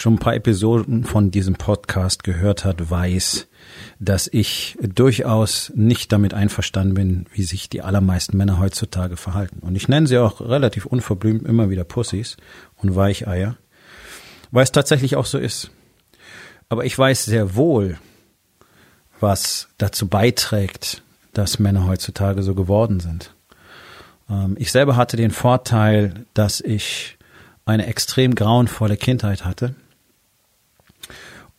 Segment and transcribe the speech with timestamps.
[0.00, 3.48] schon ein paar Episoden von diesem Podcast gehört hat, weiß,
[3.98, 9.58] dass ich durchaus nicht damit einverstanden bin, wie sich die allermeisten Männer heutzutage verhalten.
[9.60, 12.38] Und ich nenne sie auch relativ unverblümt immer wieder Pussys
[12.76, 13.56] und Weicheier,
[14.50, 15.70] weil es tatsächlich auch so ist.
[16.70, 17.98] Aber ich weiß sehr wohl,
[19.20, 21.02] was dazu beiträgt,
[21.34, 23.34] dass Männer heutzutage so geworden sind.
[24.30, 27.18] Ähm, ich selber hatte den Vorteil, dass ich
[27.66, 29.74] eine extrem grauenvolle Kindheit hatte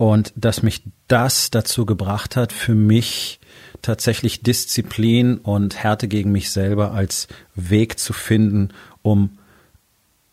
[0.02, 3.40] und dass mich das dazu gebracht hat, für mich
[3.84, 8.70] tatsächlich Disziplin und Härte gegen mich selber als Weg zu finden,
[9.04, 9.38] um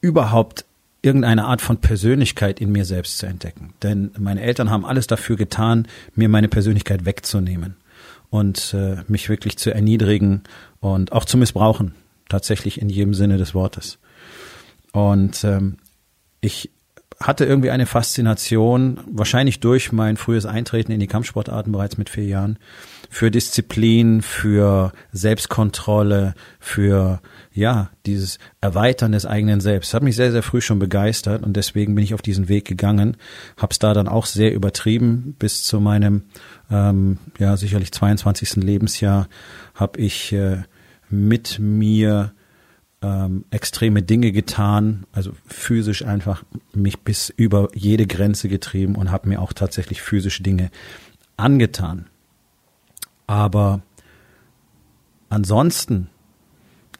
[0.00, 0.64] überhaupt
[1.02, 3.74] irgendeine Art von Persönlichkeit in mir selbst zu entdecken.
[3.82, 7.76] Denn meine Eltern haben alles dafür getan, mir meine Persönlichkeit wegzunehmen
[8.30, 10.44] und äh, mich wirklich zu erniedrigen
[10.80, 11.94] und auch zu missbrauchen,
[12.30, 13.98] tatsächlich in jedem Sinne des Wortes.
[14.92, 15.76] Und ähm,
[16.40, 16.70] ich
[17.20, 22.26] hatte irgendwie eine Faszination, wahrscheinlich durch mein frühes Eintreten in die Kampfsportarten bereits mit vier
[22.26, 22.58] Jahren,
[23.10, 27.20] für Disziplin, für Selbstkontrolle, für
[27.52, 29.88] ja, dieses Erweitern des eigenen Selbst.
[29.88, 32.66] Das hat mich sehr, sehr früh schon begeistert und deswegen bin ich auf diesen Weg
[32.66, 33.16] gegangen.
[33.56, 35.34] Hab's da dann auch sehr übertrieben.
[35.38, 36.22] Bis zu meinem
[36.70, 38.56] ähm, ja sicherlich 22.
[38.56, 39.28] Lebensjahr
[39.74, 40.62] habe ich äh,
[41.10, 42.32] mit mir
[43.02, 49.28] ähm, extreme Dinge getan, also physisch einfach mich bis über jede Grenze getrieben und habe
[49.28, 50.70] mir auch tatsächlich physische Dinge
[51.36, 52.06] angetan.
[53.26, 53.82] Aber
[55.28, 56.08] ansonsten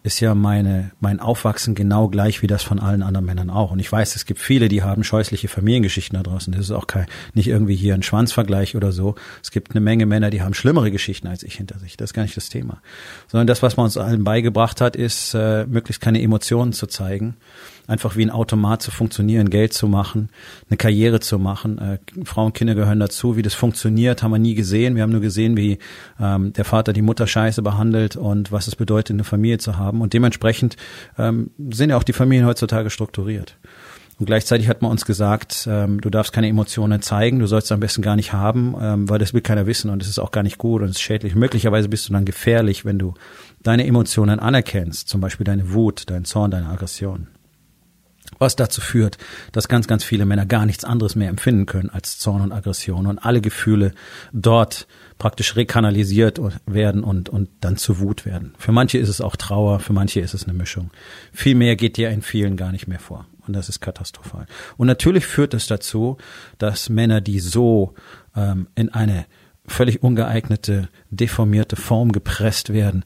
[0.08, 3.72] ist ja meine, mein Aufwachsen genau gleich wie das von allen anderen Männern auch.
[3.72, 6.50] Und ich weiß, es gibt viele, die haben scheußliche Familiengeschichten da draußen.
[6.50, 7.04] Das ist auch kein,
[7.34, 9.16] nicht irgendwie hier ein Schwanzvergleich oder so.
[9.42, 11.98] Es gibt eine Menge Männer, die haben schlimmere Geschichten als ich hinter sich.
[11.98, 12.80] Das ist gar nicht das Thema.
[13.26, 17.36] Sondern das, was man uns allen beigebracht hat, ist, äh, möglichst keine Emotionen zu zeigen
[17.88, 20.28] einfach wie ein Automat zu funktionieren, Geld zu machen,
[20.68, 21.78] eine Karriere zu machen.
[21.78, 23.36] Äh, Frauen und Kinder gehören dazu.
[23.36, 24.94] Wie das funktioniert, haben wir nie gesehen.
[24.94, 25.78] Wir haben nur gesehen, wie
[26.20, 30.02] ähm, der Vater die Mutter scheiße behandelt und was es bedeutet, eine Familie zu haben.
[30.02, 30.76] Und dementsprechend
[31.18, 33.56] ähm, sind ja auch die Familien heutzutage strukturiert.
[34.18, 37.80] Und gleichzeitig hat man uns gesagt, ähm, du darfst keine Emotionen zeigen, du sollst am
[37.80, 40.42] besten gar nicht haben, ähm, weil das will keiner wissen und es ist auch gar
[40.42, 41.36] nicht gut und es ist schädlich.
[41.36, 43.14] Möglicherweise bist du dann gefährlich, wenn du
[43.62, 47.28] deine Emotionen anerkennst, zum Beispiel deine Wut, dein Zorn, deine Aggression
[48.38, 49.18] was dazu führt,
[49.52, 53.06] dass ganz, ganz viele Männer gar nichts anderes mehr empfinden können als Zorn und Aggression
[53.06, 53.92] und alle Gefühle
[54.32, 54.86] dort
[55.18, 58.54] praktisch rekanalisiert werden und, und dann zu Wut werden.
[58.58, 60.90] Für manche ist es auch Trauer, für manche ist es eine Mischung.
[61.32, 63.26] Viel mehr geht dir in vielen gar nicht mehr vor.
[63.46, 64.46] Und das ist katastrophal.
[64.76, 66.18] Und natürlich führt es dazu,
[66.58, 67.94] dass Männer, die so
[68.36, 69.24] ähm, in eine
[69.66, 73.04] völlig ungeeignete, deformierte Form gepresst werden,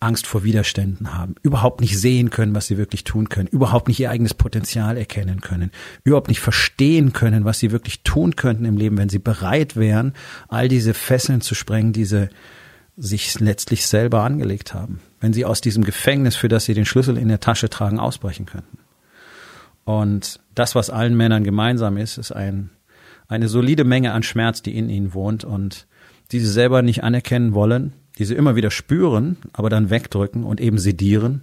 [0.00, 4.00] Angst vor Widerständen haben, überhaupt nicht sehen können, was sie wirklich tun können, überhaupt nicht
[4.00, 5.70] ihr eigenes Potenzial erkennen können,
[6.04, 10.14] überhaupt nicht verstehen können, was sie wirklich tun könnten im Leben, wenn sie bereit wären,
[10.48, 12.30] all diese Fesseln zu sprengen, diese
[12.96, 17.18] sich letztlich selber angelegt haben, wenn sie aus diesem Gefängnis, für das sie den Schlüssel
[17.18, 18.78] in der Tasche tragen, ausbrechen könnten.
[19.84, 22.70] Und das, was allen Männern gemeinsam ist, ist ein,
[23.28, 25.86] eine solide Menge an Schmerz, die in ihnen wohnt und
[26.32, 30.60] die sie selber nicht anerkennen wollen, die sie immer wieder spüren, aber dann wegdrücken und
[30.60, 31.42] eben sedieren.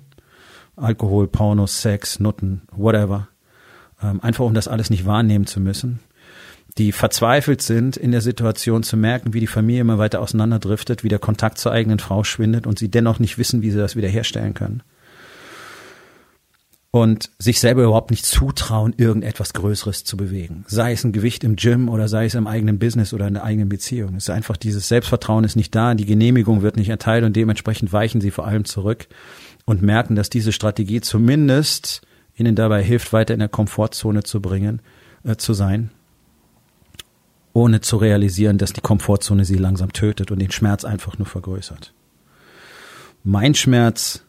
[0.75, 3.29] Alkohol, Porno, Sex, Nutten, whatever.
[4.01, 5.99] Ähm, einfach um das alles nicht wahrnehmen zu müssen.
[6.77, 11.09] Die verzweifelt sind, in der Situation zu merken, wie die Familie immer weiter auseinanderdriftet, wie
[11.09, 14.53] der Kontakt zur eigenen Frau schwindet und sie dennoch nicht wissen, wie sie das wiederherstellen
[14.53, 14.83] können
[16.91, 20.63] und sich selber überhaupt nicht zutrauen, irgendetwas Größeres zu bewegen.
[20.67, 23.43] Sei es ein Gewicht im Gym oder sei es im eigenen Business oder in der
[23.43, 24.15] eigenen Beziehung.
[24.15, 27.91] Es ist einfach dieses Selbstvertrauen ist nicht da, die Genehmigung wird nicht erteilt und dementsprechend
[27.91, 29.07] weichen sie vor allem zurück
[29.65, 32.01] und merken, dass diese Strategie zumindest
[32.37, 34.81] ihnen dabei hilft, weiter in der Komfortzone zu bringen,
[35.23, 35.91] äh, zu sein,
[37.53, 41.93] ohne zu realisieren, dass die Komfortzone sie langsam tötet und den Schmerz einfach nur vergrößert.
[43.23, 44.23] Mein Schmerz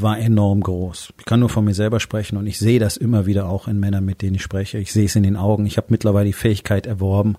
[0.00, 1.12] war enorm groß.
[1.18, 3.80] Ich kann nur von mir selber sprechen und ich sehe das immer wieder auch in
[3.80, 4.78] Männern, mit denen ich spreche.
[4.78, 5.66] Ich sehe es in den Augen.
[5.66, 7.36] Ich habe mittlerweile die Fähigkeit erworben,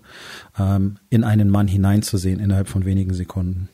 [0.58, 3.68] ähm, in einen Mann hineinzusehen innerhalb von wenigen Sekunden.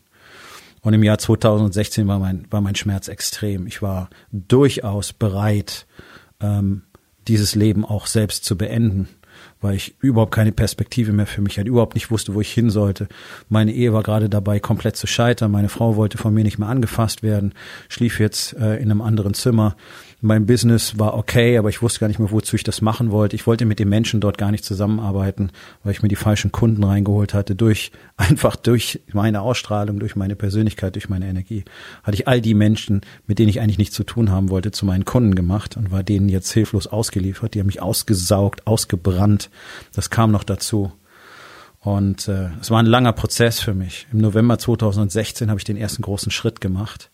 [0.81, 3.67] Und im Jahr 2016 war mein, war mein Schmerz extrem.
[3.67, 5.87] Ich war durchaus bereit,
[6.41, 6.83] ähm,
[7.27, 9.09] dieses Leben auch selbst zu beenden,
[9.65, 12.71] weil ich überhaupt keine Perspektive mehr für mich hatte, überhaupt nicht wusste, wo ich hin
[12.71, 13.09] sollte.
[13.49, 15.51] Meine Ehe war gerade dabei, komplett zu scheitern.
[15.51, 17.55] Meine Frau wollte von mir nicht mehr angefasst werden,
[17.89, 19.75] schlief jetzt äh, in einem anderen Zimmer
[20.25, 23.37] mein Business war okay, aber ich wusste gar nicht mehr, wozu ich das machen wollte.
[23.37, 25.51] Ich wollte mit den Menschen dort gar nicht zusammenarbeiten,
[25.83, 27.55] weil ich mir die falschen Kunden reingeholt hatte.
[27.55, 31.65] Durch, einfach durch meine Ausstrahlung, durch meine Persönlichkeit, durch meine Energie,
[32.03, 34.87] hatte ich all die Menschen, mit denen ich eigentlich nichts zu tun haben wollte, zu
[34.87, 37.53] meinen Kunden gemacht und war denen jetzt hilflos ausgeliefert.
[37.53, 39.51] Die haben mich ausgesaugt, ausgebrannt.
[39.93, 40.93] Das kam noch dazu.
[41.81, 44.07] Und äh, es war ein langer Prozess für mich.
[44.11, 47.11] Im November 2016 habe ich den ersten großen Schritt gemacht.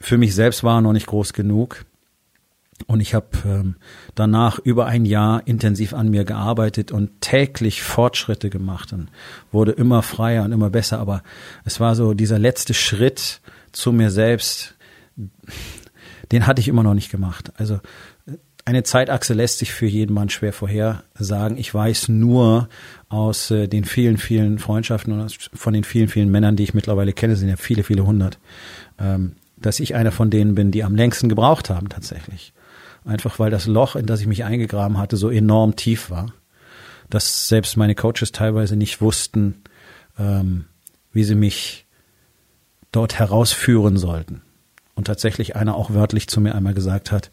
[0.00, 1.84] Für mich selbst war er noch nicht groß genug.
[2.86, 3.76] Und ich habe ähm,
[4.14, 9.08] danach über ein Jahr intensiv an mir gearbeitet und täglich Fortschritte gemacht und
[9.52, 10.98] wurde immer freier und immer besser.
[10.98, 11.22] Aber
[11.64, 13.40] es war so dieser letzte Schritt
[13.72, 14.74] zu mir selbst,
[16.32, 17.52] den hatte ich immer noch nicht gemacht.
[17.56, 17.80] Also
[18.64, 21.56] eine Zeitachse lässt sich für jeden Mann schwer vorhersagen.
[21.56, 22.68] Ich weiß nur
[23.08, 27.12] aus äh, den vielen, vielen Freundschaften und von den vielen, vielen Männern, die ich mittlerweile
[27.12, 28.38] kenne, sind ja viele, viele hundert,
[28.98, 32.52] ähm, dass ich einer von denen bin, die am längsten gebraucht haben tatsächlich
[33.04, 36.32] einfach weil das Loch, in das ich mich eingegraben hatte, so enorm tief war,
[37.08, 39.62] dass selbst meine Coaches teilweise nicht wussten,
[40.18, 40.66] ähm,
[41.12, 41.86] wie sie mich
[42.92, 44.42] dort herausführen sollten.
[44.94, 47.30] Und tatsächlich einer auch wörtlich zu mir einmal gesagt hat,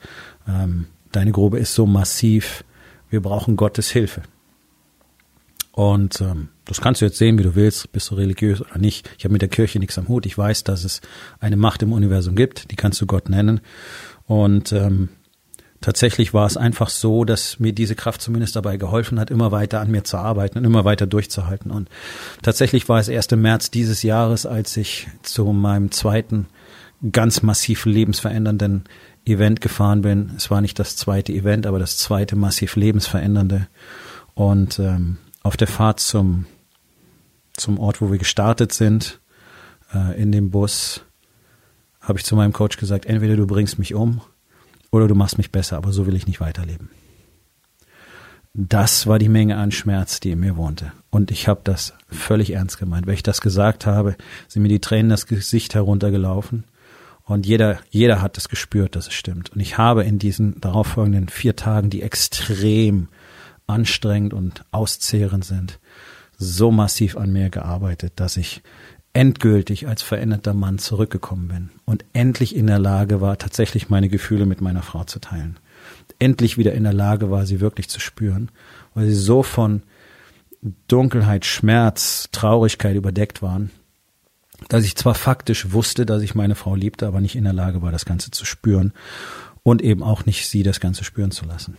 [0.47, 0.87] ähm,
[1.17, 2.63] deine Grube ist so massiv,
[3.09, 4.21] wir brauchen Gottes Hilfe.
[5.71, 9.09] Und ähm, das kannst du jetzt sehen, wie du willst, bist du religiös oder nicht.
[9.17, 10.25] Ich habe mit der Kirche nichts am Hut.
[10.27, 11.01] Ich weiß, dass es
[11.39, 13.61] eine Macht im Universum gibt, die kannst du Gott nennen.
[14.27, 15.09] Und ähm,
[15.81, 19.79] tatsächlich war es einfach so, dass mir diese Kraft zumindest dabei geholfen hat, immer weiter
[19.79, 21.71] an mir zu arbeiten und immer weiter durchzuhalten.
[21.71, 21.89] Und
[22.43, 26.47] tatsächlich war es erst im März dieses Jahres, als ich zu meinem zweiten
[27.11, 28.83] ganz massiv lebensverändernden
[29.27, 30.31] Event gefahren bin.
[30.37, 33.67] Es war nicht das zweite Event, aber das zweite massiv lebensverändernde.
[34.33, 36.45] Und ähm, auf der Fahrt zum,
[37.53, 39.19] zum Ort, wo wir gestartet sind,
[39.93, 41.03] äh, in dem Bus,
[42.01, 44.21] habe ich zu meinem Coach gesagt, entweder du bringst mich um
[44.91, 46.89] oder du machst mich besser, aber so will ich nicht weiterleben.
[48.53, 50.91] Das war die Menge an Schmerz, die in mir wohnte.
[51.11, 53.05] Und ich habe das völlig ernst gemeint.
[53.05, 54.15] Wenn ich das gesagt habe,
[54.47, 56.63] sind mir die Tränen das Gesicht heruntergelaufen.
[57.27, 59.51] Und jeder, jeder hat es gespürt, dass es stimmt.
[59.51, 63.09] Und ich habe in diesen darauffolgenden vier Tagen, die extrem
[63.67, 65.79] anstrengend und auszehrend sind,
[66.37, 68.61] so massiv an mir gearbeitet, dass ich
[69.11, 74.45] endgültig als veränderter Mann zurückgekommen bin und endlich in der Lage war, tatsächlich meine Gefühle
[74.45, 75.57] mit meiner Frau zu teilen.
[76.19, 78.49] Endlich wieder in der Lage war, sie wirklich zu spüren,
[78.93, 79.81] weil sie so von
[80.87, 83.71] Dunkelheit, Schmerz, Traurigkeit überdeckt waren,
[84.69, 87.81] dass ich zwar faktisch wusste, dass ich meine Frau liebte, aber nicht in der Lage
[87.81, 88.93] war, das Ganze zu spüren
[89.63, 91.77] und eben auch nicht sie das Ganze spüren zu lassen.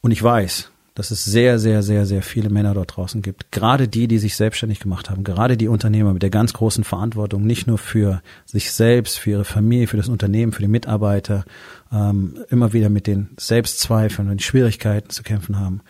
[0.00, 3.50] Und ich weiß, dass es sehr, sehr, sehr, sehr viele Männer dort draußen gibt.
[3.50, 7.44] Gerade die, die sich selbstständig gemacht haben, gerade die Unternehmer mit der ganz großen Verantwortung,
[7.44, 11.44] nicht nur für sich selbst, für ihre Familie, für das Unternehmen, für die Mitarbeiter,
[11.92, 15.80] ähm, immer wieder mit den Selbstzweifeln und Schwierigkeiten zu kämpfen haben,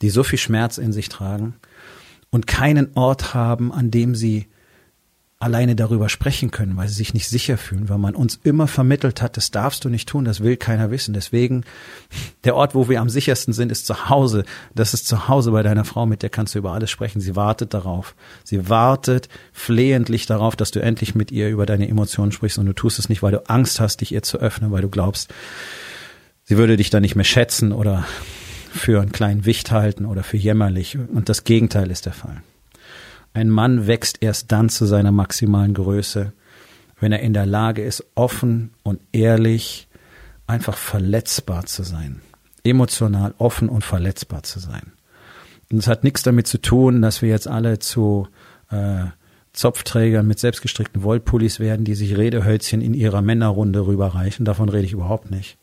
[0.00, 1.54] die so viel Schmerz in sich tragen
[2.30, 4.46] und keinen Ort haben, an dem sie
[5.42, 9.20] alleine darüber sprechen können, weil sie sich nicht sicher fühlen, weil man uns immer vermittelt
[9.20, 11.14] hat, das darfst du nicht tun, das will keiner wissen.
[11.14, 11.64] Deswegen,
[12.44, 14.44] der Ort, wo wir am sichersten sind, ist zu Hause.
[14.74, 17.20] Das ist zu Hause bei deiner Frau, mit der kannst du über alles sprechen.
[17.20, 18.14] Sie wartet darauf.
[18.44, 22.72] Sie wartet flehentlich darauf, dass du endlich mit ihr über deine Emotionen sprichst und du
[22.72, 25.34] tust es nicht, weil du Angst hast, dich ihr zu öffnen, weil du glaubst,
[26.44, 28.06] sie würde dich dann nicht mehr schätzen oder
[28.72, 30.96] für einen kleinen Wicht halten oder für jämmerlich.
[30.96, 32.42] Und das Gegenteil ist der Fall.
[33.34, 36.32] Ein Mann wächst erst dann zu seiner maximalen Größe,
[37.00, 39.88] wenn er in der Lage ist, offen und ehrlich,
[40.46, 42.20] einfach verletzbar zu sein.
[42.64, 44.92] Emotional offen und verletzbar zu sein.
[45.70, 48.28] Und es hat nichts damit zu tun, dass wir jetzt alle zu
[48.70, 49.06] äh,
[49.52, 54.44] Zopfträgern mit selbstgestrickten Wollpullis werden, die sich Redehölzchen in ihrer Männerrunde rüberreichen.
[54.44, 55.58] Davon rede ich überhaupt nicht.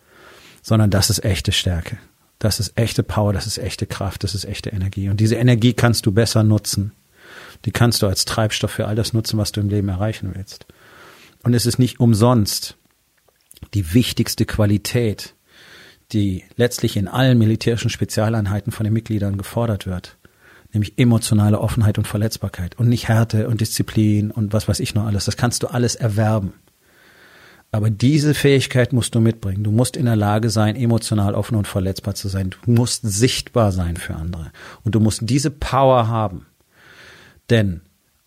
[0.62, 1.98] Sondern das ist echte Stärke.
[2.40, 5.10] Das ist echte Power, das ist echte Kraft, das ist echte Energie.
[5.10, 6.94] Und diese Energie kannst du besser nutzen,
[7.66, 10.66] die kannst du als Treibstoff für all das nutzen, was du im Leben erreichen willst.
[11.44, 12.78] Und es ist nicht umsonst
[13.74, 15.36] die wichtigste Qualität,
[16.12, 20.18] die letztlich in allen militärischen Spezialeinheiten von den Mitgliedern gefordert wird,
[20.74, 25.06] nämlich emotionale Offenheit und Verletzbarkeit und nicht Härte und Disziplin und was weiß ich noch
[25.06, 25.26] alles.
[25.26, 26.54] Das kannst du alles erwerben.
[27.72, 29.64] Aber diese Fähigkeit musst du mitbringen.
[29.64, 32.50] Du musst in der Lage sein, emotional offen und verletzbar zu sein.
[32.50, 34.52] Du musst sichtbar sein für andere.
[34.84, 36.48] Und du musst diese Power haben,
[37.52, 37.82] denn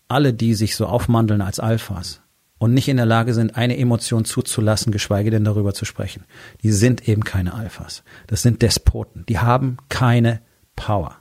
[0.07, 2.21] alle, die sich so aufmandeln als Alphas
[2.57, 6.23] und nicht in der Lage sind, eine Emotion zuzulassen, geschweige denn darüber zu sprechen,
[6.61, 8.03] die sind eben keine Alphas.
[8.27, 9.25] Das sind Despoten.
[9.27, 10.41] Die haben keine
[10.75, 11.17] Power.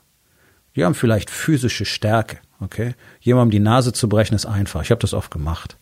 [0.77, 2.95] Die haben vielleicht physische Stärke, okay?
[3.21, 4.83] Jemandem die Nase zu brechen ist einfach.
[4.83, 5.77] Ich habe das oft gemacht.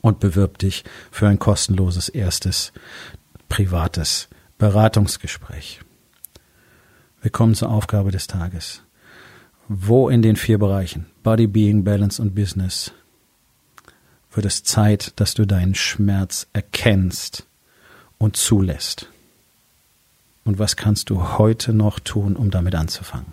[0.00, 2.72] und bewirb dich für ein kostenloses erstes
[3.48, 4.28] privates
[4.58, 5.80] Beratungsgespräch.
[7.22, 8.82] Wir kommen zur Aufgabe des Tages.
[9.68, 12.92] Wo in den vier Bereichen Body, Being, Balance und Business
[14.32, 17.46] wird es Zeit, dass du deinen Schmerz erkennst
[18.18, 19.08] und zulässt?
[20.44, 23.32] Und was kannst du heute noch tun, um damit anzufangen?